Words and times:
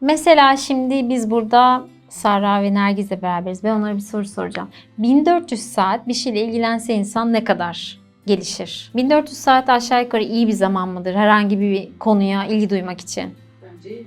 Mesela 0.00 0.56
şimdi 0.56 1.08
biz 1.08 1.30
burada 1.30 1.86
Sarra 2.08 2.62
ve 2.62 2.74
Nergiz'le 2.74 3.22
beraberiz. 3.22 3.64
Ben 3.64 3.70
onlara 3.70 3.94
bir 3.94 4.00
soru 4.00 4.24
soracağım. 4.24 4.68
1400 4.98 5.60
saat 5.60 6.08
bir 6.08 6.14
şeyle 6.14 6.44
ilgilense 6.44 6.94
insan 6.94 7.32
ne 7.32 7.44
kadar 7.44 8.00
gelişir? 8.26 8.90
1400 8.94 9.38
saat 9.38 9.68
aşağı 9.68 10.02
yukarı 10.02 10.22
iyi 10.22 10.46
bir 10.46 10.52
zaman 10.52 10.88
mıdır 10.88 11.14
herhangi 11.14 11.60
bir 11.60 11.98
konuya 11.98 12.44
ilgi 12.44 12.70
duymak 12.70 13.00
için? 13.00 13.34
Bence 13.62 14.02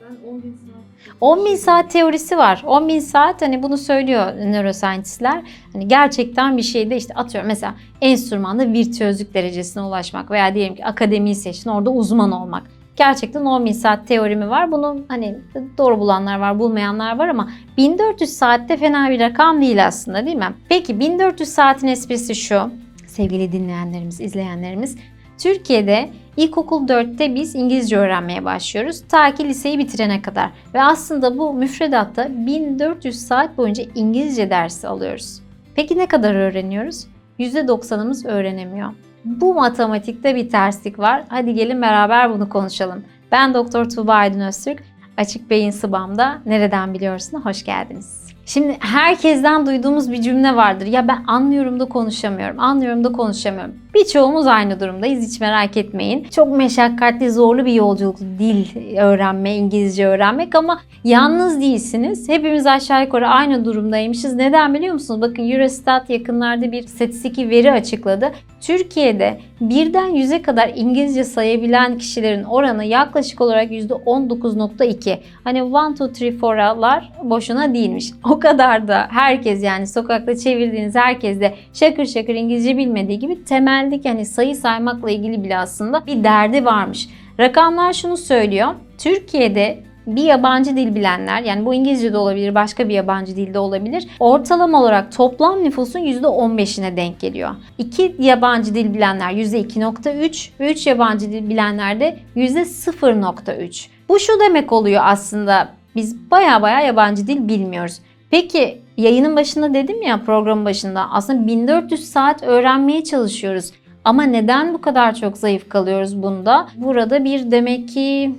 ben 0.00 0.30
10 0.30 0.42
bin 0.42 0.52
saat. 0.52 0.76
10.000 1.20 1.56
saat 1.56 1.90
teorisi 1.90 2.38
var. 2.38 2.62
10.000 2.66 3.00
saat 3.00 3.42
hani 3.42 3.62
bunu 3.62 3.76
söylüyor 3.76 4.26
neuroscientistler. 4.36 5.42
Hani 5.72 5.88
gerçekten 5.88 6.56
bir 6.56 6.62
şeyde 6.62 6.96
işte 6.96 7.14
atıyorum 7.14 7.48
mesela 7.48 7.74
enstrümanda 8.00 8.72
virtüözlük 8.72 9.34
derecesine 9.34 9.82
ulaşmak 9.82 10.30
veya 10.30 10.54
diyelim 10.54 10.74
ki 10.74 10.84
akademiyi 10.84 11.34
seçtin 11.34 11.70
orada 11.70 11.90
uzman 11.90 12.32
olmak. 12.32 12.62
Gerçekten 12.96 13.42
10.000 13.42 13.72
saat 13.72 14.08
teorimi 14.08 14.50
var. 14.50 14.72
Bunu 14.72 15.04
hani 15.08 15.38
doğru 15.78 15.98
bulanlar 15.98 16.38
var, 16.38 16.58
bulmayanlar 16.58 17.18
var 17.18 17.28
ama 17.28 17.50
1400 17.76 18.30
saatte 18.30 18.76
fena 18.76 19.10
bir 19.10 19.20
rakam 19.20 19.60
değil 19.60 19.86
aslında 19.86 20.26
değil 20.26 20.36
mi? 20.36 20.54
Peki 20.68 21.00
1400 21.00 21.48
saatin 21.48 21.86
esprisi 21.86 22.34
şu. 22.34 22.70
Sevgili 23.06 23.52
dinleyenlerimiz, 23.52 24.20
izleyenlerimiz. 24.20 24.96
Türkiye'de 25.38 26.10
ilkokul 26.36 26.86
4'te 26.86 27.34
biz 27.34 27.54
İngilizce 27.54 27.96
öğrenmeye 27.96 28.44
başlıyoruz. 28.44 29.02
Ta 29.08 29.34
ki 29.34 29.48
liseyi 29.48 29.78
bitirene 29.78 30.22
kadar. 30.22 30.50
Ve 30.74 30.82
aslında 30.82 31.38
bu 31.38 31.54
müfredatta 31.54 32.28
1400 32.46 33.26
saat 33.26 33.58
boyunca 33.58 33.84
İngilizce 33.94 34.50
dersi 34.50 34.88
alıyoruz. 34.88 35.40
Peki 35.74 35.98
ne 35.98 36.06
kadar 36.06 36.34
öğreniyoruz? 36.34 37.06
%90'ımız 37.38 38.28
öğrenemiyor. 38.28 38.92
Bu 39.26 39.54
matematikte 39.54 40.34
bir 40.34 40.50
terslik 40.50 40.98
var. 40.98 41.24
Hadi 41.28 41.54
gelin 41.54 41.82
beraber 41.82 42.30
bunu 42.30 42.48
konuşalım. 42.48 43.04
Ben 43.32 43.54
Doktor 43.54 43.84
Tuğba 43.84 44.14
Aydın 44.14 44.40
Öztürk. 44.40 44.82
Açık 45.16 45.50
Beyin 45.50 45.70
Sıbam'da 45.70 46.38
Nereden 46.46 46.94
Biliyorsun'a 46.94 47.40
hoş 47.44 47.64
geldiniz. 47.64 48.26
Şimdi 48.44 48.76
herkesten 48.80 49.66
duyduğumuz 49.66 50.12
bir 50.12 50.22
cümle 50.22 50.56
vardır. 50.56 50.86
Ya 50.86 51.08
ben 51.08 51.24
anlıyorum 51.26 51.80
da 51.80 51.84
konuşamıyorum, 51.84 52.60
anlıyorum 52.60 53.04
da 53.04 53.12
konuşamıyorum. 53.12 53.74
Birçoğumuz 53.96 54.46
aynı 54.46 54.80
durumdayız 54.80 55.30
hiç 55.30 55.40
merak 55.40 55.76
etmeyin. 55.76 56.24
Çok 56.24 56.56
meşakkatli, 56.56 57.30
zorlu 57.30 57.66
bir 57.66 57.72
yolculuk 57.72 58.20
dil 58.20 58.66
öğrenme, 58.98 59.54
İngilizce 59.54 60.06
öğrenmek 60.06 60.54
ama 60.54 60.80
yalnız 61.04 61.60
değilsiniz. 61.60 62.28
Hepimiz 62.28 62.66
aşağı 62.66 63.04
yukarı 63.04 63.28
aynı 63.28 63.64
durumdaymışız. 63.64 64.34
Neden 64.34 64.74
biliyor 64.74 64.94
musunuz? 64.94 65.20
Bakın 65.20 65.50
Eurostat 65.50 66.10
yakınlarda 66.10 66.72
bir 66.72 66.82
statistik 66.82 67.38
veri 67.38 67.72
açıkladı. 67.72 68.32
Türkiye'de 68.60 69.40
birden 69.60 70.08
yüze 70.08 70.42
kadar 70.42 70.72
İngilizce 70.76 71.24
sayabilen 71.24 71.98
kişilerin 71.98 72.44
oranı 72.44 72.84
yaklaşık 72.84 73.40
olarak 73.40 73.70
%19.2. 73.70 75.18
Hani 75.44 75.62
1, 75.62 76.10
2, 76.10 76.26
3, 76.26 76.42
4'lar 76.42 77.02
boşuna 77.22 77.74
değilmiş. 77.74 78.10
O 78.30 78.38
kadar 78.38 78.88
da 78.88 79.06
herkes 79.10 79.62
yani 79.62 79.86
sokakta 79.86 80.36
çevirdiğiniz 80.36 80.94
herkes 80.94 81.40
de 81.40 81.54
şakır 81.72 82.06
şakır 82.06 82.34
İngilizce 82.34 82.76
bilmediği 82.76 83.18
gibi 83.18 83.44
temeldeki 83.86 84.08
hani 84.08 84.26
sayı 84.26 84.56
saymakla 84.56 85.10
ilgili 85.10 85.44
bile 85.44 85.58
aslında 85.58 86.06
bir 86.06 86.24
derdi 86.24 86.64
varmış. 86.64 87.08
Rakamlar 87.40 87.92
şunu 87.92 88.16
söylüyor. 88.16 88.68
Türkiye'de 88.98 89.78
bir 90.06 90.22
yabancı 90.22 90.76
dil 90.76 90.94
bilenler 90.94 91.42
yani 91.42 91.66
bu 91.66 91.74
İngilizce 91.74 92.12
de 92.12 92.16
olabilir 92.16 92.54
başka 92.54 92.88
bir 92.88 92.94
yabancı 92.94 93.36
dilde 93.36 93.58
olabilir. 93.58 94.08
Ortalama 94.20 94.82
olarak 94.82 95.16
toplam 95.16 95.64
nüfusun 95.64 96.00
%15'ine 96.00 96.96
denk 96.96 97.20
geliyor. 97.20 97.50
İki 97.78 98.16
yabancı 98.18 98.74
dil 98.74 98.94
bilenler 98.94 99.32
%2.3 99.32 100.50
ve 100.60 100.72
3 100.72 100.86
yabancı 100.86 101.32
dil 101.32 101.48
bilenler 101.48 102.00
de 102.00 102.18
%0.3. 102.36 103.86
Bu 104.08 104.18
şu 104.18 104.32
demek 104.40 104.72
oluyor 104.72 105.02
aslında 105.04 105.68
biz 105.96 106.30
baya 106.30 106.62
baya 106.62 106.80
yabancı 106.80 107.26
dil 107.26 107.48
bilmiyoruz. 107.48 108.00
Peki 108.36 108.78
yayının 108.96 109.36
başında 109.36 109.74
dedim 109.74 110.02
ya 110.02 110.20
programın 110.26 110.64
başında 110.64 111.10
aslında 111.10 111.46
1400 111.46 112.04
saat 112.04 112.42
öğrenmeye 112.42 113.04
çalışıyoruz. 113.04 113.72
Ama 114.04 114.22
neden 114.22 114.74
bu 114.74 114.80
kadar 114.80 115.14
çok 115.14 115.36
zayıf 115.36 115.68
kalıyoruz 115.68 116.22
bunda? 116.22 116.68
Burada 116.76 117.24
bir 117.24 117.50
demek 117.50 117.88
ki 117.88 118.34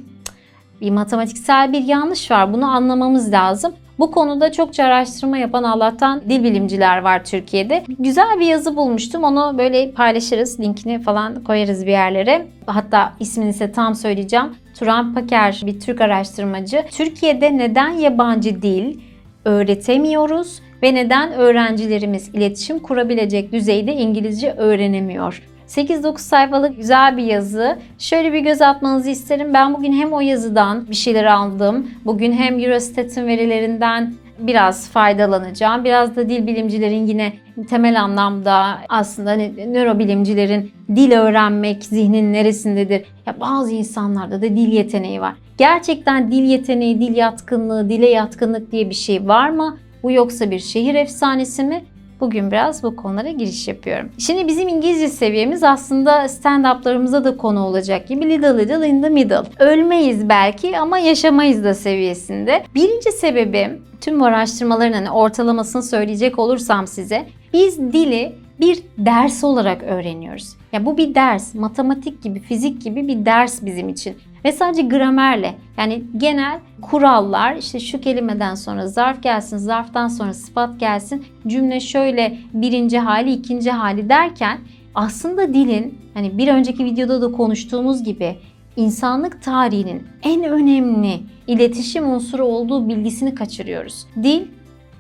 bir 0.82 0.92
matematiksel 0.92 1.74
bir 1.74 1.84
yanlış 1.84 2.32
var. 2.32 2.54
Bunu 2.54 2.66
anlamamız 2.66 3.32
lazım. 3.32 3.74
Bu 4.00 4.12
konuda 4.12 4.52
çokça 4.52 4.84
araştırma 4.84 5.38
yapan 5.38 5.64
Allah'tan 5.64 6.22
dil 6.22 6.44
bilimciler 6.44 6.98
var 6.98 7.26
Türkiye'de. 7.26 7.84
Güzel 8.00 8.40
bir 8.40 8.46
yazı 8.46 8.76
bulmuştum. 8.76 9.24
Onu 9.24 9.56
böyle 9.58 9.92
paylaşırız. 9.92 10.60
Linkini 10.60 11.02
falan 11.02 11.44
koyarız 11.44 11.86
bir 11.86 11.92
yerlere. 11.92 12.48
Hatta 12.66 13.14
ismini 13.20 13.50
ise 13.50 13.72
tam 13.72 13.96
söyleyeceğim. 13.96 14.46
Turan 14.80 15.14
Paker 15.14 15.62
bir 15.66 15.80
Türk 15.80 16.02
araştırmacı. 16.02 16.86
Türkiye'de 16.92 17.58
neden 17.58 17.90
yabancı 17.90 18.62
dil 18.62 19.07
öğretemiyoruz 19.48 20.60
ve 20.84 20.96
neden 20.96 21.32
öğrencilerimiz 21.32 22.30
iletişim 22.34 22.80
kurabilecek 22.80 23.52
düzeyde 23.52 23.94
İngilizce 23.94 24.52
öğrenemiyor? 24.52 25.44
8-9 25.68 26.18
sayfalık 26.18 26.78
güzel 26.78 27.18
bir 27.18 27.24
yazı. 27.24 27.78
Şöyle 27.98 28.34
bir 28.34 28.40
göz 28.40 28.62
atmanızı 28.62 29.10
isterim. 29.10 29.54
Ben 29.54 29.74
bugün 29.74 29.94
hem 29.94 30.14
o 30.14 30.22
yazıdan 30.22 30.88
bir 30.90 30.96
şeyler 30.96 31.24
aldım. 31.24 31.88
Bugün 32.06 32.32
hem 32.32 32.60
Eurostat'ın 32.60 33.28
verilerinden 33.28 34.14
biraz 34.40 34.90
faydalanacağım. 34.90 35.86
Biraz 35.86 36.16
da 36.16 36.30
dil 36.30 36.48
bilimcilerin 36.48 37.08
yine 37.08 37.34
temel 37.70 38.02
anlamda 38.02 38.78
aslında 38.90 39.30
hani 39.30 39.74
nörobilimcilerin 39.74 40.72
dil 40.96 41.12
öğrenmek 41.12 41.84
zihnin 41.84 42.34
neresindedir? 42.34 43.06
Ya 43.26 43.40
bazı 43.40 43.72
insanlarda 43.72 44.42
da 44.42 44.46
dil 44.46 44.72
yeteneği 44.72 45.22
var. 45.22 45.34
Gerçekten 45.58 46.32
dil 46.32 46.44
yeteneği, 46.44 47.00
dil 47.00 47.16
yatkınlığı, 47.16 47.90
dile 47.90 48.10
yatkınlık 48.10 48.72
diye 48.72 48.90
bir 48.90 48.96
şey 48.96 49.28
var 49.28 49.50
mı? 49.50 49.78
Bu 50.04 50.12
yoksa 50.12 50.52
bir 50.52 50.60
şehir 50.60 50.96
efsanesi 50.96 51.64
mi? 51.64 51.84
Bugün 52.20 52.52
biraz 52.52 52.84
bu 52.84 52.96
konulara 52.96 53.30
giriş 53.30 53.68
yapıyorum. 53.68 54.10
Şimdi 54.18 54.48
bizim 54.48 54.68
İngilizce 54.68 55.08
seviyemiz 55.08 55.64
aslında 55.64 56.26
stand-up'larımıza 56.26 57.24
da 57.24 57.38
konu 57.38 57.66
olacak 57.66 58.08
gibi 58.08 58.30
little 58.30 58.58
little 58.58 58.88
in 58.88 59.02
the 59.02 59.10
middle. 59.10 59.44
Ölmeyiz 59.60 60.30
belki 60.30 60.80
ama 60.80 61.00
yaşamayız 61.00 61.64
da 61.64 61.74
seviyesinde. 61.74 62.64
Birinci 62.76 63.12
sebebi 63.12 63.70
tüm 64.02 64.24
araştırmaların 64.24 64.94
hani 64.94 65.12
ortalamasını 65.12 65.84
söyleyecek 65.84 66.40
olursam 66.40 66.88
size 66.88 67.26
biz 67.54 67.80
dili 67.80 68.36
bir 68.60 68.80
ders 68.98 69.44
olarak 69.44 69.84
öğreniyoruz. 69.84 70.56
Ya 70.78 70.86
bu 70.86 70.98
bir 70.98 71.16
ders, 71.16 71.56
matematik 71.56 72.24
gibi, 72.24 72.40
fizik 72.40 72.82
gibi 72.82 73.08
bir 73.08 73.26
ders 73.26 73.66
bizim 73.66 73.90
için. 73.90 74.16
Ve 74.46 74.52
sadece 74.52 74.82
gramerle 74.82 75.56
yani 75.78 76.04
genel 76.18 76.60
kurallar 76.82 77.56
işte 77.56 77.80
şu 77.80 78.02
kelimeden 78.02 78.56
sonra 78.56 78.88
zarf 78.88 79.24
gelsin, 79.24 79.58
zarftan 79.58 80.08
sonra 80.08 80.34
sıfat 80.34 80.80
gelsin, 80.80 81.26
cümle 81.48 81.80
şöyle 81.80 82.38
birinci 82.54 83.00
hali, 83.00 83.34
ikinci 83.34 83.72
hali 83.72 84.10
derken 84.10 84.58
aslında 84.96 85.54
dilin 85.54 85.98
hani 86.14 86.38
bir 86.38 86.48
önceki 86.48 86.86
videoda 86.86 87.22
da 87.22 87.32
konuştuğumuz 87.32 88.04
gibi 88.04 88.36
insanlık 88.76 89.44
tarihinin 89.44 90.04
en 90.24 90.44
önemli 90.44 91.20
iletişim 91.48 92.10
unsuru 92.10 92.46
olduğu 92.46 92.90
bilgisini 92.90 93.36
kaçırıyoruz. 93.36 94.06
Dil 94.24 94.42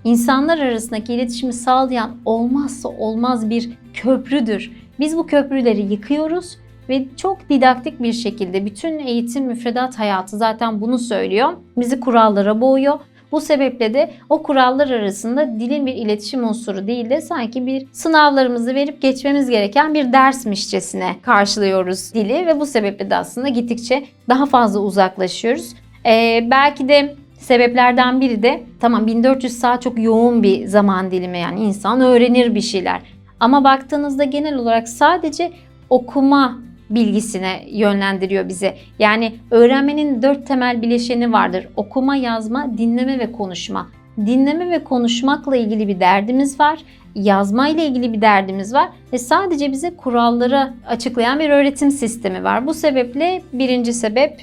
insanlar 0.03 0.57
arasındaki 0.57 1.13
iletişimi 1.13 1.53
sağlayan 1.53 2.11
olmazsa 2.25 2.89
olmaz 2.89 3.49
bir 3.49 3.69
köprüdür. 3.93 4.86
Biz 4.99 5.17
bu 5.17 5.27
köprüleri 5.27 5.81
yıkıyoruz 5.81 6.57
ve 6.89 7.05
çok 7.17 7.49
didaktik 7.49 8.01
bir 8.03 8.13
şekilde 8.13 8.65
bütün 8.65 8.99
eğitim 8.99 9.45
müfredat 9.45 9.99
hayatı 9.99 10.37
zaten 10.37 10.81
bunu 10.81 10.99
söylüyor. 10.99 11.53
Bizi 11.77 11.99
kurallara 11.99 12.61
boğuyor. 12.61 12.99
Bu 13.31 13.41
sebeple 13.41 13.93
de 13.93 14.11
o 14.29 14.43
kurallar 14.43 14.89
arasında 14.89 15.59
dilin 15.59 15.85
bir 15.85 15.93
iletişim 15.93 16.47
unsuru 16.47 16.87
değil 16.87 17.09
de 17.09 17.21
sanki 17.21 17.65
bir 17.65 17.87
sınavlarımızı 17.91 18.75
verip 18.75 19.01
geçmemiz 19.01 19.49
gereken 19.49 19.93
bir 19.93 20.13
dersmişçesine 20.13 21.15
karşılıyoruz 21.21 22.13
dili 22.13 22.45
ve 22.45 22.59
bu 22.59 22.65
sebeple 22.65 23.09
de 23.09 23.15
aslında 23.15 23.47
gittikçe 23.47 24.05
daha 24.29 24.45
fazla 24.45 24.79
uzaklaşıyoruz. 24.79 25.73
Ee, 26.05 26.47
belki 26.51 26.89
de 26.89 27.15
sebeplerden 27.39 28.21
biri 28.21 28.43
de 28.43 28.63
tamam 28.79 29.07
1400 29.07 29.53
saat 29.53 29.81
çok 29.81 29.99
yoğun 29.99 30.43
bir 30.43 30.65
zaman 30.65 31.11
dilimi 31.11 31.39
yani 31.39 31.59
insan 31.59 32.01
öğrenir 32.01 32.55
bir 32.55 32.61
şeyler. 32.61 33.01
Ama 33.39 33.63
baktığınızda 33.63 34.23
genel 34.23 34.55
olarak 34.55 34.89
sadece 34.89 35.51
okuma 35.89 36.57
bilgisine 36.89 37.63
yönlendiriyor 37.67 38.49
bizi. 38.49 38.73
Yani 38.99 39.35
öğrenmenin 39.51 40.21
dört 40.21 40.47
temel 40.47 40.81
bileşeni 40.81 41.33
vardır. 41.33 41.67
Okuma, 41.75 42.15
yazma, 42.15 42.77
dinleme 42.77 43.19
ve 43.19 43.31
konuşma. 43.31 43.87
Dinleme 44.17 44.69
ve 44.69 44.83
konuşmakla 44.83 45.55
ilgili 45.55 45.87
bir 45.87 45.99
derdimiz 45.99 46.59
var. 46.59 46.79
Yazma 47.15 47.67
ile 47.67 47.85
ilgili 47.85 48.13
bir 48.13 48.21
derdimiz 48.21 48.73
var 48.73 48.89
ve 49.13 49.17
sadece 49.17 49.71
bize 49.71 49.95
kuralları 49.95 50.73
açıklayan 50.87 51.39
bir 51.39 51.49
öğretim 51.49 51.91
sistemi 51.91 52.43
var. 52.43 52.67
Bu 52.67 52.73
sebeple 52.73 53.41
birinci 53.53 53.93
sebep 53.93 54.41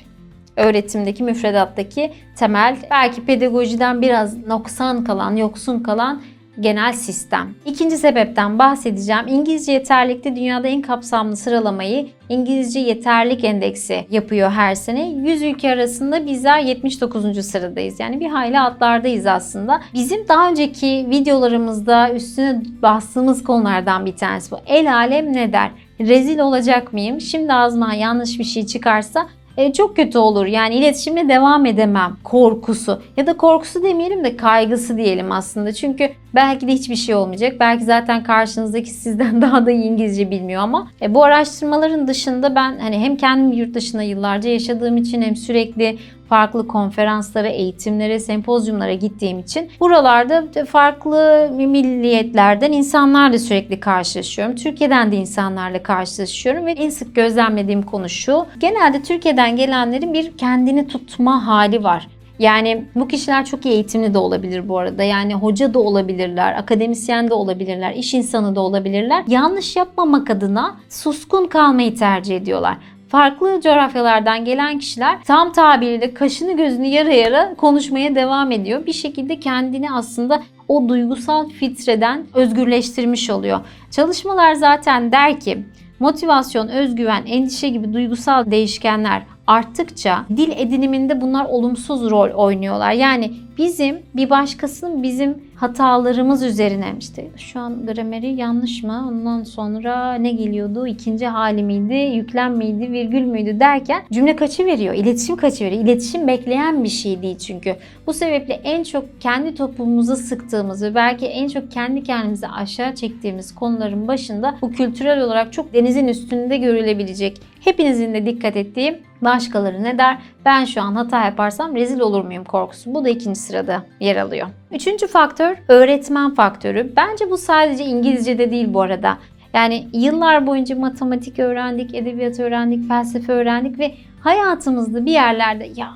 öğretimdeki, 0.56 1.23
müfredattaki 1.23 2.12
temel, 2.37 2.76
belki 2.90 3.26
pedagojiden 3.26 4.02
biraz 4.02 4.47
noksan 4.47 5.05
kalan, 5.05 5.37
yoksun 5.37 5.81
kalan 5.81 6.23
genel 6.60 6.92
sistem. 6.92 7.54
İkinci 7.66 7.96
sebepten 7.96 8.58
bahsedeceğim. 8.58 9.28
İngilizce 9.28 9.72
yeterlilikte 9.72 10.36
dünyada 10.36 10.68
en 10.68 10.82
kapsamlı 10.82 11.36
sıralamayı 11.36 12.06
İngilizce 12.28 12.80
Yeterlik 12.80 13.44
Endeksi 13.44 14.06
yapıyor 14.10 14.50
her 14.50 14.74
sene. 14.74 15.08
100 15.08 15.42
ülke 15.42 15.70
arasında 15.70 16.26
bizler 16.26 16.60
79. 16.60 17.46
sıradayız. 17.46 18.00
Yani 18.00 18.20
bir 18.20 18.28
hayli 18.28 18.60
atlardayız 18.60 19.26
aslında. 19.26 19.80
Bizim 19.94 20.28
daha 20.28 20.50
önceki 20.50 21.06
videolarımızda 21.10 22.10
üstüne 22.12 22.62
bastığımız 22.82 23.44
konulardan 23.44 24.06
bir 24.06 24.16
tanesi 24.16 24.50
bu. 24.50 24.58
El 24.66 24.94
alem 24.94 25.32
ne 25.32 25.52
der? 25.52 25.70
Rezil 26.00 26.38
olacak 26.38 26.92
mıyım? 26.92 27.20
Şimdi 27.20 27.52
ağzıma 27.52 27.94
yanlış 27.94 28.38
bir 28.38 28.44
şey 28.44 28.66
çıkarsa 28.66 29.26
e, 29.56 29.72
çok 29.72 29.96
kötü 29.96 30.18
olur. 30.18 30.46
Yani 30.46 30.74
iletişimle 30.74 31.28
devam 31.28 31.66
edemem 31.66 32.16
korkusu 32.24 33.02
ya 33.16 33.26
da 33.26 33.36
korkusu 33.36 33.82
demeyelim 33.82 34.24
de 34.24 34.36
kaygısı 34.36 34.96
diyelim 34.96 35.32
aslında. 35.32 35.72
Çünkü 35.72 36.10
belki 36.34 36.68
de 36.68 36.72
hiçbir 36.72 36.96
şey 36.96 37.14
olmayacak. 37.14 37.56
Belki 37.60 37.84
zaten 37.84 38.22
karşınızdaki 38.22 38.90
sizden 38.90 39.42
daha 39.42 39.66
da 39.66 39.70
iyi 39.70 39.84
İngilizce 39.84 40.30
bilmiyor 40.30 40.62
ama 40.62 40.90
e, 41.02 41.14
bu 41.14 41.24
araştırmaların 41.24 42.08
dışında 42.08 42.54
ben 42.54 42.78
hani 42.78 42.98
hem 42.98 43.16
kendim 43.16 43.58
yurt 43.58 43.74
dışında 43.74 44.02
yıllarca 44.02 44.50
yaşadığım 44.50 44.96
için 44.96 45.22
hem 45.22 45.36
sürekli 45.36 45.98
farklı 46.29 46.69
konferanslara, 46.69 47.49
eğitimlere, 47.49 48.21
sempozyumlara 48.21 48.94
gittiğim 48.94 49.38
için 49.38 49.71
buralarda 49.81 50.65
farklı 50.65 51.50
milliyetlerden 51.55 52.73
insanlarla 52.73 53.38
sürekli 53.38 53.81
karşılaşıyorum. 53.81 54.55
Türkiye'den 54.55 55.12
de 55.12 55.17
insanlarla 55.17 55.82
karşılaşıyorum 55.82 56.67
ve 56.67 56.73
en 56.73 56.91
sık 56.91 57.15
gözlemlediğim 57.15 57.82
konu 57.82 58.09
şu. 58.09 58.47
Genelde 58.61 59.03
Türkiye'den 59.03 59.56
gelenlerin 59.56 60.12
bir 60.15 60.37
kendini 60.37 60.88
tutma 60.88 61.47
hali 61.47 61.85
var. 61.85 62.09
Yani 62.38 62.85
bu 62.94 63.09
kişiler 63.09 63.44
çok 63.44 63.67
iyi 63.67 63.75
eğitimli 63.75 64.15
de 64.15 64.19
olabilir 64.19 64.69
bu 64.69 64.79
arada. 64.79 65.03
Yani 65.03 65.35
hoca 65.35 65.75
da 65.75 65.79
olabilirler, 65.79 66.59
akademisyen 66.59 67.31
de 67.31 67.35
olabilirler, 67.35 67.94
iş 67.94 68.15
insanı 68.15 68.56
da 68.56 68.61
olabilirler. 68.61 69.25
Yanlış 69.29 69.76
yapmamak 69.76 70.31
adına 70.31 70.76
suskun 70.88 71.47
kalmayı 71.47 71.97
tercih 71.97 72.37
ediyorlar 72.37 72.76
farklı 73.14 73.61
coğrafyalardan 73.61 74.44
gelen 74.44 74.78
kişiler 74.78 75.19
tam 75.25 75.52
tabiriyle 75.52 76.14
kaşını 76.14 76.56
gözünü 76.56 76.87
yara 76.87 77.12
yara 77.12 77.55
konuşmaya 77.55 78.14
devam 78.14 78.52
ediyor. 78.52 78.87
Bir 78.87 78.93
şekilde 78.93 79.40
kendini 79.40 79.93
aslında 79.93 80.43
o 80.69 80.88
duygusal 80.88 81.49
filtreden 81.49 82.26
özgürleştirmiş 82.34 83.31
oluyor. 83.31 83.61
Çalışmalar 83.90 84.55
zaten 84.55 85.12
der 85.12 85.40
ki 85.40 85.64
motivasyon, 86.00 86.69
özgüven, 86.69 87.22
endişe 87.26 87.69
gibi 87.69 87.93
duygusal 87.93 88.50
değişkenler 88.50 89.22
arttıkça 89.46 90.25
dil 90.37 90.52
ediniminde 90.56 91.20
bunlar 91.20 91.44
olumsuz 91.44 92.11
rol 92.11 92.31
oynuyorlar. 92.31 92.93
Yani 92.93 93.32
bizim 93.58 94.02
bir 94.14 94.31
başkasının 94.31 95.02
bizim 95.02 95.43
hatalarımız 95.64 96.43
üzerine 96.43 96.94
işte 97.00 97.31
şu 97.37 97.61
an 97.61 97.87
grameri 97.87 98.34
yanlış 98.34 98.82
mı? 98.82 99.06
Ondan 99.08 99.43
sonra 99.43 100.14
ne 100.14 100.32
geliyordu? 100.32 100.87
İkinci 100.87 101.26
hali 101.26 101.62
miydi? 101.62 102.16
Yüklem 102.16 102.56
miydi? 102.56 102.93
Virgül 102.93 103.22
müydü? 103.22 103.61
derken 103.61 104.02
cümle 104.12 104.37
kaçı 104.37 104.66
veriyor? 104.66 104.94
İletişim 104.94 105.37
kaçı 105.37 105.64
veriyor? 105.64 105.82
İletişim 105.82 106.26
bekleyen 106.26 106.84
bir 106.84 106.88
şey 106.88 107.22
değil 107.22 107.38
çünkü. 107.38 107.76
Bu 108.06 108.12
sebeple 108.12 108.55
en 108.55 108.82
çok 108.82 109.20
kendi 109.20 109.55
topumuza 109.55 110.16
sıktığımız 110.16 110.82
ve 110.82 110.94
belki 110.94 111.26
en 111.26 111.49
çok 111.49 111.70
kendi 111.70 112.02
kendimizi 112.02 112.49
aşağı 112.49 112.94
çektiğimiz 112.94 113.55
konuların 113.55 114.08
başında 114.08 114.55
bu 114.62 114.72
kültürel 114.72 115.20
olarak 115.20 115.52
çok 115.52 115.75
denizin 115.75 116.08
üstünde 116.08 116.56
görülebilecek. 116.56 117.40
Hepinizin 117.61 118.14
de 118.14 118.26
dikkat 118.26 118.56
ettiği 118.56 119.02
başkaları 119.22 119.82
ne 119.82 119.99
der? 119.99 120.19
Ben 120.44 120.64
şu 120.64 120.82
an 120.82 120.94
hata 120.94 121.25
yaparsam 121.25 121.76
rezil 121.76 122.00
olur 122.00 122.25
muyum 122.25 122.44
korkusu. 122.44 122.94
Bu 122.94 123.05
da 123.05 123.08
ikinci 123.08 123.40
sırada 123.40 123.82
yer 124.00 124.16
alıyor. 124.16 124.49
Üçüncü 124.72 125.06
faktör 125.06 125.53
öğretmen 125.68 126.34
faktörü. 126.34 126.92
Bence 126.96 127.30
bu 127.30 127.36
sadece 127.36 127.84
İngilizce'de 127.84 128.50
değil 128.50 128.74
bu 128.74 128.80
arada. 128.80 129.18
Yani 129.54 129.86
yıllar 129.92 130.46
boyunca 130.46 130.76
matematik 130.76 131.38
öğrendik, 131.38 131.94
edebiyat 131.94 132.40
öğrendik, 132.40 132.88
felsefe 132.88 133.32
öğrendik 133.32 133.78
ve 133.78 133.94
hayatımızda 134.20 135.06
bir 135.06 135.12
yerlerde 135.12 135.68
ya 135.76 135.90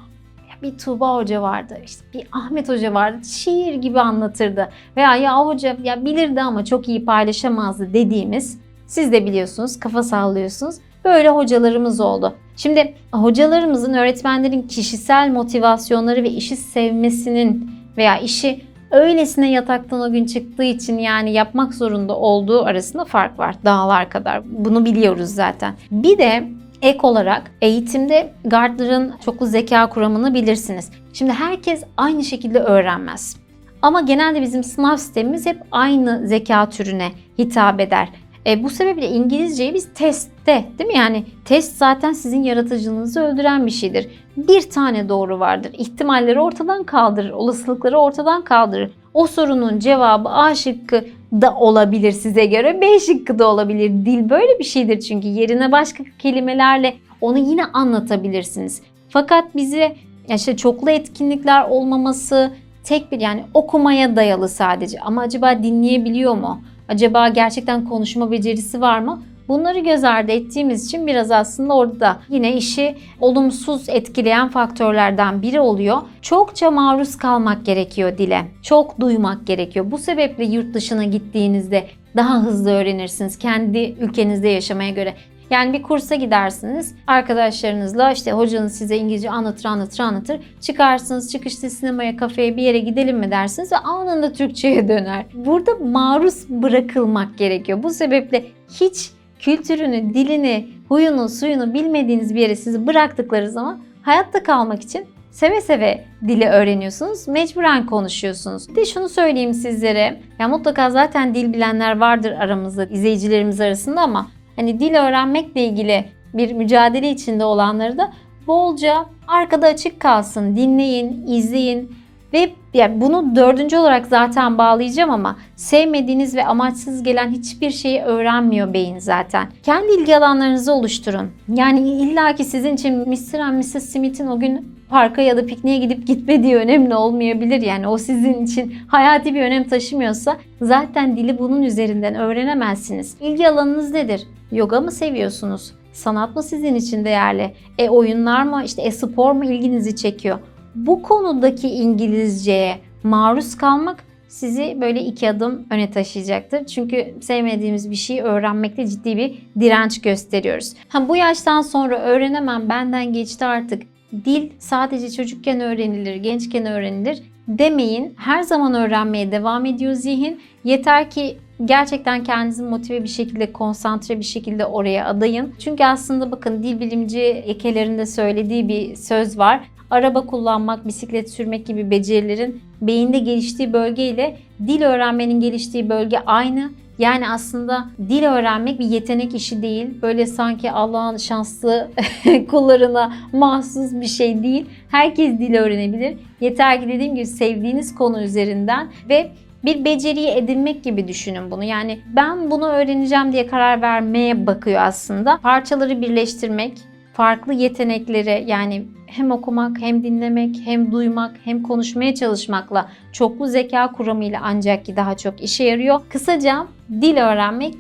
bir 0.62 0.78
Tuğba 0.78 1.16
Hoca 1.16 1.43
vardı, 1.43 1.78
işte 1.84 2.05
bir 2.14 2.26
Ahmet 2.32 2.69
Hoca 2.69 2.94
vardı, 2.94 3.25
şiir 3.25 3.75
gibi 3.75 4.00
anlatırdı. 4.00 4.69
Veya 4.96 5.16
ya 5.16 5.46
hoca 5.46 5.76
ya 5.82 6.05
bilirdi 6.05 6.40
ama 6.40 6.64
çok 6.64 6.88
iyi 6.88 7.05
paylaşamazdı 7.05 7.94
dediğimiz, 7.94 8.60
siz 8.87 9.12
de 9.12 9.26
biliyorsunuz, 9.26 9.81
kafa 9.81 10.02
sallıyorsunuz. 10.02 10.76
Böyle 11.05 11.28
hocalarımız 11.28 12.00
oldu. 12.00 12.34
Şimdi 12.56 12.94
hocalarımızın, 13.12 13.94
öğretmenlerin 13.94 14.62
kişisel 14.62 15.31
motivasyonları 15.31 16.22
ve 16.22 16.31
işi 16.31 16.56
sevmesinin 16.56 17.70
veya 17.96 18.19
işi 18.19 18.64
öylesine 18.90 19.50
yataktan 19.50 20.00
o 20.00 20.12
gün 20.12 20.26
çıktığı 20.26 20.62
için 20.62 20.99
yani 20.99 21.32
yapmak 21.32 21.75
zorunda 21.75 22.17
olduğu 22.17 22.64
arasında 22.64 23.05
fark 23.05 23.38
var. 23.38 23.55
Dağlar 23.64 24.11
kadar. 24.11 24.43
Bunu 24.44 24.85
biliyoruz 24.85 25.29
zaten. 25.29 25.75
Bir 25.90 26.19
de 26.19 26.49
ek 26.82 26.99
olarak 27.02 27.50
eğitimde 27.61 28.32
Gardner'ın 28.44 29.14
çoklu 29.25 29.46
zeka 29.46 29.88
kuramını 29.88 30.35
bilirsiniz. 30.35 30.90
Şimdi 31.12 31.32
herkes 31.32 31.85
aynı 31.96 32.25
şekilde 32.25 32.58
öğrenmez. 32.58 33.37
Ama 33.82 34.00
genelde 34.00 34.43
bizim 34.43 34.64
sınav 34.64 34.96
sistemimiz 34.96 35.46
hep 35.46 35.62
aynı 35.73 36.29
zeka 36.29 36.69
türüne 36.69 37.08
hitap 37.38 37.81
eder. 37.81 38.08
E, 38.46 38.62
bu 38.62 38.70
sebeple 38.70 39.08
İngilizceyi 39.08 39.75
biz 39.75 39.88
testte 39.94 40.64
değil 40.79 40.90
mi? 40.90 40.96
Yani 40.96 41.25
test 41.44 41.76
zaten 41.76 42.12
sizin 42.12 42.43
yaratıcılığınızı 42.43 43.20
öldüren 43.20 43.67
bir 43.67 43.70
şeydir. 43.70 44.08
Bir 44.37 44.70
tane 44.70 45.08
doğru 45.08 45.40
vardır. 45.40 45.73
İhtimalleri 45.79 46.40
ortadan 46.40 46.85
kaldırır. 46.85 47.31
Olasılıkları 47.31 47.99
ortadan 47.99 48.44
kaldırır. 48.44 48.90
O 49.14 49.26
sorunun 49.26 49.79
cevabı 49.79 50.29
A 50.29 50.55
şıkkı 50.55 51.05
da 51.32 51.55
olabilir 51.55 52.12
size 52.12 52.46
göre. 52.46 52.81
B 52.81 53.00
şıkkı 53.00 53.38
da 53.38 53.49
olabilir. 53.49 53.90
Dil 53.90 54.31
böyle 54.31 54.58
bir 54.58 54.64
şeydir 54.64 55.00
çünkü 55.00 55.29
yerine 55.29 55.73
başka 55.73 56.05
kelimelerle 56.19 56.94
onu 57.20 57.38
yine 57.38 57.64
anlatabilirsiniz. 57.64 58.82
Fakat 59.08 59.56
bize 59.56 59.96
işte 60.34 60.56
çoklu 60.56 60.91
etkinlikler 60.91 61.69
olmaması 61.69 62.50
tek 62.84 63.12
bir 63.12 63.20
yani 63.20 63.44
okumaya 63.55 64.17
dayalı 64.17 64.49
sadece 64.49 65.00
ama 65.00 65.20
acaba 65.23 65.62
dinleyebiliyor 65.62 66.34
mu? 66.34 66.61
Acaba 66.88 67.29
gerçekten 67.29 67.85
konuşma 67.85 68.31
becerisi 68.31 68.81
var 68.81 68.99
mı? 68.99 69.23
Bunları 69.49 69.79
göz 69.79 70.05
ardı 70.05 70.32
ettiğimiz 70.32 70.87
için 70.87 71.06
biraz 71.06 71.31
aslında 71.31 71.75
orada 71.76 72.19
yine 72.29 72.56
işi 72.56 72.96
olumsuz 73.20 73.88
etkileyen 73.88 74.49
faktörlerden 74.49 75.43
biri 75.43 75.61
oluyor. 75.61 75.99
Çokça 76.23 76.70
maruz 76.70 77.17
kalmak 77.17 77.67
gerekiyor 77.67 78.19
dile. 78.19 78.44
Çok 78.62 79.00
duymak 79.00 79.46
gerekiyor. 79.46 79.90
Bu 79.90 79.99
sebeple 79.99 80.44
yurt 80.44 80.75
dışına 80.75 81.05
gittiğinizde 81.05 81.87
daha 82.17 82.43
hızlı 82.43 82.70
öğrenirsiniz 82.70 83.38
kendi 83.38 83.79
ülkenizde 84.00 84.48
yaşamaya 84.48 84.91
göre. 84.91 85.15
Yani 85.50 85.72
bir 85.72 85.82
kursa 85.82 86.14
gidersiniz 86.14 86.94
arkadaşlarınızla 87.06 88.12
işte 88.12 88.32
hocanız 88.32 88.78
size 88.78 88.96
İngilizce 88.96 89.31
anlatır 89.31 89.64
anlatır 89.64 90.00
anlatır. 90.00 90.40
Çıkarsınız 90.60 91.32
çıkışta 91.32 91.70
sinemaya 91.70 92.17
kafeye 92.17 92.56
bir 92.56 92.62
yere 92.62 92.78
gidelim 92.78 93.19
mi 93.19 93.31
dersiniz 93.31 93.72
ve 93.72 93.76
anında 93.76 94.32
Türkçe'ye 94.32 94.88
döner. 94.88 95.26
Burada 95.34 95.74
maruz 95.74 96.48
bırakılmak 96.48 97.38
gerekiyor. 97.38 97.82
Bu 97.82 97.90
sebeple 97.90 98.44
hiç 98.81 99.10
kültürünü, 99.38 100.14
dilini, 100.14 100.69
huyunu, 100.88 101.28
suyunu 101.28 101.74
bilmediğiniz 101.74 102.34
bir 102.34 102.40
yere 102.40 102.56
sizi 102.56 102.86
bıraktıkları 102.86 103.50
zaman 103.50 103.81
hayatta 104.02 104.43
kalmak 104.43 104.82
için 104.82 105.06
seve 105.31 105.60
seve 105.60 106.05
dili 106.28 106.46
öğreniyorsunuz. 106.48 107.28
Mecburen 107.28 107.86
konuşuyorsunuz. 107.86 108.69
Bir 108.69 108.76
de 108.76 108.84
şunu 108.84 109.08
söyleyeyim 109.08 109.55
sizlere. 109.55 110.20
Ya 110.38 110.48
mutlaka 110.48 110.90
zaten 110.90 111.34
dil 111.34 111.52
bilenler 111.52 112.00
vardır 112.00 112.32
aramızda, 112.32 112.84
izleyicilerimiz 112.84 113.60
arasında 113.60 114.00
ama 114.00 114.26
hani 114.58 114.81
dil 114.81 114.94
öğrenmekle 114.94 115.65
ilgili 115.65 116.05
bir 116.34 116.53
mücadele 116.53 117.10
içinde 117.10 117.44
olanları 117.44 117.98
da 117.98 118.12
bolca 118.46 119.06
arkada 119.29 119.67
açık 119.67 120.00
kalsın, 120.00 120.56
dinleyin, 120.56 121.27
izleyin 121.27 121.93
ve 122.32 122.50
yani 122.74 123.00
bunu 123.00 123.36
dördüncü 123.36 123.77
olarak 123.77 124.06
zaten 124.06 124.58
bağlayacağım 124.58 125.10
ama 125.10 125.36
sevmediğiniz 125.56 126.36
ve 126.36 126.46
amaçsız 126.46 127.03
gelen 127.03 127.31
hiçbir 127.31 127.70
şeyi 127.70 128.00
öğrenmiyor 128.00 128.72
beyin 128.72 128.98
zaten. 128.98 129.48
Kendi 129.62 129.93
ilgi 129.93 130.17
alanlarınızı 130.17 130.72
oluşturun. 130.72 131.31
Yani 131.55 131.81
illaki 131.91 132.44
sizin 132.44 132.74
için 132.74 133.08
Mr. 133.08 133.38
and 133.38 133.58
Mrs. 133.58 133.93
Smith'in 133.93 134.27
o 134.27 134.41
gün 134.41 134.79
parka 134.91 135.22
ya 135.22 135.36
da 135.36 135.46
pikniğe 135.46 135.79
gidip 135.79 136.06
gitmediği 136.06 136.56
önemli 136.56 136.94
olmayabilir. 136.94 137.62
Yani 137.62 137.88
o 137.88 137.98
sizin 137.98 138.44
için 138.44 138.74
hayati 138.88 139.34
bir 139.34 139.43
önem 139.43 139.65
taşımıyorsa 139.65 140.36
zaten 140.62 141.17
dili 141.17 141.38
bunun 141.38 141.62
üzerinden 141.62 142.15
öğrenemezsiniz. 142.15 143.17
İlgi 143.20 143.48
alanınız 143.48 143.91
nedir? 143.91 144.27
Yoga 144.52 144.81
mı 144.81 144.90
seviyorsunuz? 144.90 145.72
Sanat 145.93 146.36
mı 146.36 146.43
sizin 146.43 146.74
için 146.74 147.05
değerli? 147.05 147.55
E 147.78 147.88
oyunlar 147.88 148.43
mı? 148.43 148.62
İşte 148.64 148.82
e 148.82 148.90
spor 148.90 149.32
mu 149.32 149.44
ilginizi 149.44 149.96
çekiyor? 149.96 150.38
Bu 150.74 151.02
konudaki 151.02 151.69
İngilizceye 151.69 152.78
maruz 153.02 153.56
kalmak 153.56 154.05
sizi 154.28 154.78
böyle 154.81 155.00
iki 155.00 155.31
adım 155.31 155.67
öne 155.70 155.90
taşıyacaktır. 155.90 156.64
Çünkü 156.64 157.14
sevmediğimiz 157.20 157.90
bir 157.90 157.96
şeyi 157.96 158.22
öğrenmekte 158.22 158.86
ciddi 158.86 159.17
bir 159.17 159.38
direnç 159.60 160.00
gösteriyoruz. 160.00 160.72
Ha 160.88 161.08
bu 161.08 161.17
yaştan 161.17 161.60
sonra 161.60 161.98
öğrenemem 161.98 162.69
benden 162.69 163.12
geçti 163.12 163.44
artık. 163.44 163.82
Dil 164.24 164.50
sadece 164.58 165.10
çocukken 165.10 165.60
öğrenilir, 165.60 166.17
gençken 166.17 166.67
öğrenilir 166.67 167.22
demeyin. 167.48 168.14
Her 168.17 168.43
zaman 168.43 168.74
öğrenmeye 168.74 169.32
devam 169.32 169.67
ediyor 169.67 169.93
zihin. 169.93 170.40
Yeter 170.64 171.10
ki 171.10 171.38
gerçekten 171.65 172.24
kendinizi 172.24 172.62
motive 172.62 173.03
bir 173.03 173.08
şekilde, 173.08 173.53
konsantre 173.53 174.19
bir 174.19 174.24
şekilde 174.24 174.67
oraya 174.67 175.06
adayın. 175.06 175.55
Çünkü 175.58 175.84
aslında 175.84 176.31
bakın 176.31 176.62
dil 176.62 176.81
bilimci 176.81 177.20
ekelerinde 177.20 178.06
söylediği 178.06 178.69
bir 178.69 178.96
söz 178.96 179.38
var. 179.38 179.60
Araba 179.91 180.27
kullanmak, 180.27 180.86
bisiklet 180.86 181.31
sürmek 181.31 181.67
gibi 181.67 181.91
becerilerin 181.91 182.62
beyinde 182.82 183.19
geliştiği 183.19 183.72
bölgeyle 183.72 184.36
dil 184.67 184.82
öğrenmenin 184.82 185.41
geliştiği 185.41 185.88
bölge 185.88 186.19
aynı. 186.27 186.70
Yani 186.98 187.29
aslında 187.29 187.88
dil 188.08 188.22
öğrenmek 188.22 188.79
bir 188.79 188.84
yetenek 188.84 189.34
işi 189.34 189.62
değil. 189.62 190.03
Böyle 190.03 190.27
sanki 190.27 190.70
Allah'ın 190.70 191.17
şanslı 191.17 191.91
kullarına 192.50 193.12
mahsus 193.32 193.93
bir 193.93 194.06
şey 194.06 194.43
değil. 194.43 194.67
Herkes 194.91 195.38
dil 195.38 195.55
öğrenebilir. 195.55 196.17
Yeter 196.41 196.81
ki 196.81 196.88
dediğim 196.88 197.15
gibi 197.15 197.27
sevdiğiniz 197.27 197.94
konu 197.94 198.22
üzerinden 198.22 198.88
ve 199.08 199.31
bir 199.65 199.84
beceriyi 199.84 200.29
edinmek 200.29 200.84
gibi 200.84 201.08
düşünün 201.08 201.50
bunu. 201.50 201.65
Yani 201.65 202.00
ben 202.17 202.50
bunu 202.50 202.69
öğreneceğim 202.69 203.32
diye 203.32 203.46
karar 203.46 203.82
vermeye 203.82 204.46
bakıyor 204.46 204.81
aslında. 204.82 205.38
Parçaları 205.43 206.00
birleştirmek, 206.00 206.79
farklı 207.12 207.55
yetenekleri 207.55 208.44
yani 208.46 208.84
hem 209.06 209.31
okumak, 209.31 209.81
hem 209.81 210.05
dinlemek, 210.05 210.56
hem 210.65 210.93
duymak, 210.93 211.36
hem 211.44 211.62
konuşmaya 211.62 212.15
çalışmakla 212.15 212.88
çoklu 213.12 213.46
zeka 213.46 213.93
kuramıyla 213.93 214.41
ancak 214.43 214.84
ki 214.84 214.96
daha 214.96 215.17
çok 215.17 215.43
işe 215.43 215.65
yarıyor. 215.65 216.00
Kısaca 216.08 216.67
dil 216.91 217.17
öğrenmek 217.17 217.74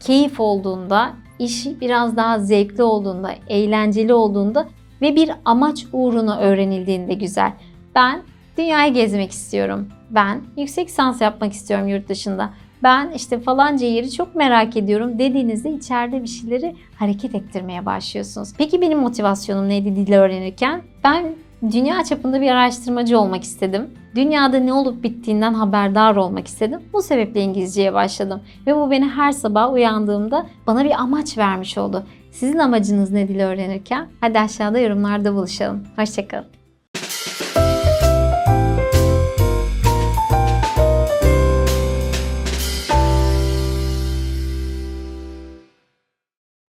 keyif 0.00 0.40
olduğunda, 0.40 1.12
işi 1.38 1.80
biraz 1.80 2.16
daha 2.16 2.38
zevkli 2.38 2.82
olduğunda, 2.82 3.30
eğlenceli 3.48 4.14
olduğunda 4.14 4.68
ve 5.02 5.16
bir 5.16 5.30
amaç 5.44 5.86
uğruna 5.92 6.40
öğrenildiğinde 6.40 7.14
güzel. 7.14 7.52
Ben 7.94 8.22
dünyayı 8.58 8.94
gezmek 8.94 9.30
istiyorum. 9.30 9.88
Ben 10.14 10.40
yüksek 10.56 10.88
lisans 10.88 11.20
yapmak 11.20 11.52
istiyorum 11.52 11.88
yurt 11.88 12.08
dışında. 12.08 12.50
Ben 12.82 13.10
işte 13.10 13.40
falanca 13.40 13.86
yeri 13.86 14.10
çok 14.10 14.34
merak 14.34 14.76
ediyorum 14.76 15.18
dediğinizde 15.18 15.70
içeride 15.70 16.22
bir 16.22 16.28
şeyleri 16.28 16.76
hareket 16.98 17.34
ettirmeye 17.34 17.86
başlıyorsunuz. 17.86 18.52
Peki 18.58 18.80
benim 18.80 18.98
motivasyonum 18.98 19.68
neydi 19.68 19.96
dil 19.96 20.12
öğrenirken? 20.12 20.82
Ben 21.04 21.34
dünya 21.72 22.04
çapında 22.04 22.40
bir 22.40 22.50
araştırmacı 22.50 23.18
olmak 23.18 23.42
istedim. 23.42 23.90
Dünyada 24.14 24.58
ne 24.58 24.72
olup 24.72 25.02
bittiğinden 25.02 25.54
haberdar 25.54 26.16
olmak 26.16 26.46
istedim. 26.46 26.80
Bu 26.92 27.02
sebeple 27.02 27.40
İngilizceye 27.40 27.92
başladım. 27.94 28.42
Ve 28.66 28.76
bu 28.76 28.90
beni 28.90 29.08
her 29.08 29.32
sabah 29.32 29.72
uyandığımda 29.72 30.46
bana 30.66 30.84
bir 30.84 31.00
amaç 31.00 31.38
vermiş 31.38 31.78
oldu. 31.78 32.06
Sizin 32.30 32.58
amacınız 32.58 33.10
ne 33.10 33.28
dil 33.28 33.40
öğrenirken? 33.40 34.08
Hadi 34.20 34.40
aşağıda 34.40 34.78
yorumlarda 34.78 35.34
buluşalım. 35.34 35.84
Hoşçakalın. 35.96 36.63